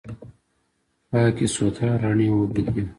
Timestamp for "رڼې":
2.03-2.27